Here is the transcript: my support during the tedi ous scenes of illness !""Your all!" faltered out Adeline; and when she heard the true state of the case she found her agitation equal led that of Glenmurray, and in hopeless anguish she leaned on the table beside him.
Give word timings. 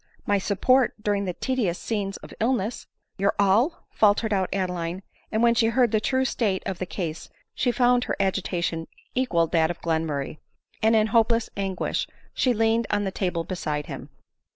my 0.25 0.39
support 0.39 0.95
during 1.03 1.25
the 1.25 1.33
tedi 1.35 1.69
ous 1.69 1.77
scenes 1.77 2.17
of 2.25 2.33
illness 2.39 2.87
!""Your 3.19 3.35
all!" 3.37 3.83
faltered 4.01 4.33
out 4.33 4.49
Adeline; 4.51 5.03
and 5.31 5.43
when 5.43 5.53
she 5.53 5.67
heard 5.67 5.91
the 5.91 6.01
true 6.01 6.25
state 6.25 6.63
of 6.65 6.79
the 6.79 6.87
case 6.87 7.29
she 7.53 7.71
found 7.71 8.05
her 8.05 8.15
agitation 8.19 8.87
equal 9.13 9.43
led 9.43 9.51
that 9.51 9.69
of 9.69 9.81
Glenmurray, 9.81 10.39
and 10.81 10.95
in 10.95 11.05
hopeless 11.05 11.51
anguish 11.55 12.07
she 12.33 12.51
leaned 12.51 12.87
on 12.89 13.03
the 13.03 13.11
table 13.11 13.43
beside 13.43 13.85
him. 13.85 14.09